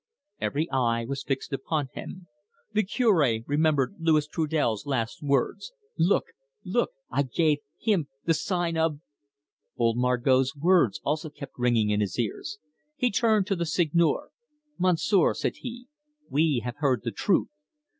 [0.39, 2.25] Every eye was fixed upon him.
[2.73, 6.23] The Cure remembered Louis Trudel's last words: "Look
[6.63, 8.99] look I gave him the sign of...!"
[9.77, 12.57] Old Margot's words also kept ringing in his ears.
[12.97, 14.31] He turned to the Seigneur.
[14.79, 15.85] "Monsieur," said he,
[16.31, 17.49] "we have heard the truth.